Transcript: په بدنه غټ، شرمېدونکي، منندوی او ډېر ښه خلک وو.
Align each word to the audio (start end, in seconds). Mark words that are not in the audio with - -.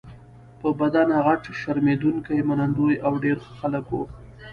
په 0.59 0.67
بدنه 0.79 1.15
غټ، 1.25 1.43
شرمېدونکي، 1.61 2.37
منندوی 2.47 2.95
او 3.05 3.13
ډېر 3.23 3.37
ښه 3.43 3.51
خلک 3.59 3.85
وو. 3.91 4.03